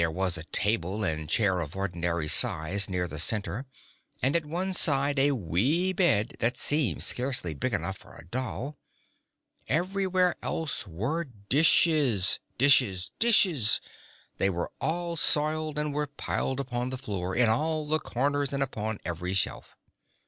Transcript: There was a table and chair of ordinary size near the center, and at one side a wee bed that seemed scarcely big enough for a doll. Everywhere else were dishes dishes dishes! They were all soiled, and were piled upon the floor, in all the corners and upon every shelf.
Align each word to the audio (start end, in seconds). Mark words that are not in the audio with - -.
There 0.01 0.09
was 0.09 0.35
a 0.35 0.45
table 0.45 1.03
and 1.03 1.29
chair 1.29 1.59
of 1.59 1.75
ordinary 1.75 2.27
size 2.27 2.89
near 2.89 3.07
the 3.07 3.19
center, 3.19 3.67
and 4.19 4.35
at 4.35 4.47
one 4.47 4.73
side 4.73 5.19
a 5.19 5.29
wee 5.33 5.93
bed 5.93 6.37
that 6.39 6.57
seemed 6.57 7.03
scarcely 7.03 7.53
big 7.53 7.71
enough 7.71 7.97
for 7.97 8.15
a 8.17 8.25
doll. 8.25 8.79
Everywhere 9.67 10.37
else 10.41 10.87
were 10.87 11.25
dishes 11.25 12.39
dishes 12.57 13.11
dishes! 13.19 13.79
They 14.37 14.49
were 14.49 14.71
all 14.81 15.17
soiled, 15.17 15.77
and 15.77 15.93
were 15.93 16.07
piled 16.07 16.59
upon 16.59 16.89
the 16.89 16.97
floor, 16.97 17.35
in 17.35 17.47
all 17.47 17.87
the 17.87 17.99
corners 17.99 18.53
and 18.53 18.63
upon 18.63 18.97
every 19.05 19.35
shelf. 19.35 19.75